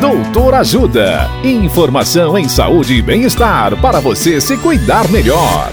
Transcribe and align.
Doutor 0.00 0.54
Ajuda. 0.54 1.28
Informação 1.42 2.38
em 2.38 2.48
saúde 2.48 2.94
e 2.94 3.02
bem-estar 3.02 3.76
para 3.80 3.98
você 3.98 4.40
se 4.40 4.56
cuidar 4.56 5.08
melhor. 5.10 5.72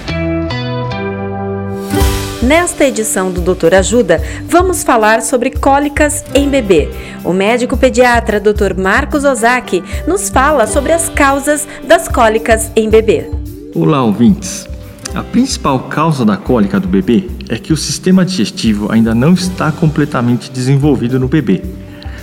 Nesta 2.41 2.85
edição 2.85 3.31
do 3.31 3.39
Doutor 3.39 3.75
Ajuda, 3.75 4.19
vamos 4.47 4.83
falar 4.83 5.21
sobre 5.21 5.51
cólicas 5.51 6.25
em 6.33 6.49
bebê. 6.49 6.89
O 7.23 7.33
médico 7.33 7.77
pediatra 7.77 8.39
Dr. 8.39 8.73
Marcos 8.75 9.23
Ozaki 9.23 9.83
nos 10.07 10.27
fala 10.27 10.65
sobre 10.65 10.91
as 10.91 11.07
causas 11.07 11.67
das 11.87 12.07
cólicas 12.07 12.71
em 12.75 12.89
bebê. 12.89 13.29
Olá, 13.75 14.03
ouvintes. 14.03 14.67
A 15.13 15.21
principal 15.21 15.81
causa 15.81 16.25
da 16.25 16.35
cólica 16.35 16.79
do 16.79 16.87
bebê 16.87 17.29
é 17.47 17.59
que 17.59 17.71
o 17.71 17.77
sistema 17.77 18.25
digestivo 18.25 18.91
ainda 18.91 19.13
não 19.13 19.33
está 19.35 19.71
completamente 19.71 20.49
desenvolvido 20.49 21.19
no 21.19 21.27
bebê. 21.27 21.61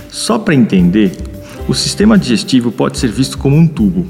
Só 0.09 0.37
para 0.37 0.53
entender, 0.53 1.32
o 1.67 1.73
sistema 1.73 2.17
digestivo 2.17 2.71
pode 2.71 2.97
ser 2.97 3.11
visto 3.11 3.37
como 3.37 3.55
um 3.55 3.67
tubo. 3.67 4.05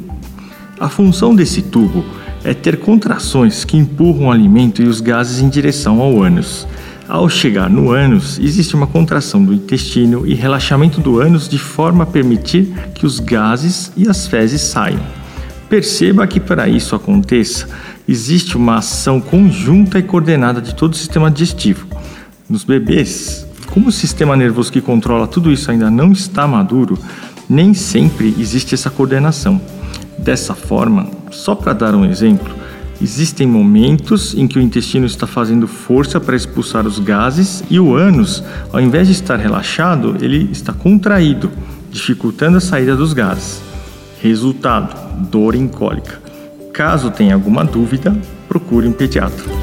A 0.79 0.89
função 0.89 1.35
desse 1.35 1.61
tubo 1.61 2.03
é 2.43 2.53
ter 2.53 2.77
contrações 2.79 3.63
que 3.63 3.77
empurram 3.77 4.27
o 4.27 4.31
alimento 4.31 4.81
e 4.81 4.87
os 4.87 4.99
gases 4.99 5.39
em 5.39 5.47
direção 5.47 6.01
ao 6.01 6.21
ânus. 6.21 6.67
Ao 7.07 7.29
chegar 7.29 7.69
no 7.69 7.91
ânus, 7.91 8.39
existe 8.39 8.75
uma 8.75 8.87
contração 8.87 9.43
do 9.43 9.53
intestino 9.53 10.25
e 10.25 10.33
relaxamento 10.33 10.99
do 10.99 11.19
ânus 11.19 11.47
de 11.47 11.57
forma 11.57 12.03
a 12.03 12.07
permitir 12.07 12.73
que 12.95 13.05
os 13.05 13.19
gases 13.19 13.91
e 13.95 14.07
as 14.09 14.25
fezes 14.25 14.61
saiam. 14.61 15.01
Perceba 15.69 16.25
que 16.25 16.39
para 16.39 16.67
isso 16.67 16.95
aconteça, 16.95 17.67
existe 18.07 18.57
uma 18.57 18.77
ação 18.77 19.21
conjunta 19.21 19.99
e 19.99 20.03
coordenada 20.03 20.61
de 20.61 20.73
todo 20.75 20.93
o 20.93 20.97
sistema 20.97 21.29
digestivo. 21.29 21.87
Nos 22.49 22.63
bebês, 22.63 23.45
como 23.71 23.89
o 23.89 23.91
sistema 23.91 24.35
nervoso 24.35 24.71
que 24.71 24.81
controla 24.81 25.27
tudo 25.27 25.51
isso 25.51 25.71
ainda 25.71 25.89
não 25.89 26.11
está 26.11 26.47
maduro, 26.47 26.97
nem 27.49 27.73
sempre 27.73 28.35
existe 28.39 28.73
essa 28.73 28.89
coordenação. 28.89 29.59
Dessa 30.17 30.53
forma, 30.53 31.07
só 31.31 31.55
para 31.55 31.73
dar 31.73 31.95
um 31.95 32.05
exemplo, 32.05 32.53
existem 33.01 33.45
momentos 33.45 34.33
em 34.33 34.47
que 34.47 34.57
o 34.57 34.61
intestino 34.61 35.05
está 35.05 35.27
fazendo 35.27 35.67
força 35.67 36.19
para 36.19 36.35
expulsar 36.35 36.85
os 36.85 36.99
gases 36.99 37.63
e 37.69 37.79
o 37.79 37.95
ânus, 37.95 38.43
ao 38.71 38.79
invés 38.79 39.07
de 39.07 39.13
estar 39.13 39.37
relaxado, 39.37 40.17
ele 40.21 40.49
está 40.51 40.71
contraído, 40.71 41.51
dificultando 41.91 42.57
a 42.57 42.61
saída 42.61 42.95
dos 42.95 43.13
gases. 43.13 43.61
Resultado: 44.21 44.95
dor 45.29 45.55
em 45.55 45.67
cólica. 45.67 46.21
Caso 46.71 47.11
tenha 47.11 47.35
alguma 47.35 47.63
dúvida, 47.63 48.15
procure 48.47 48.87
um 48.87 48.93
pediatra. 48.93 49.62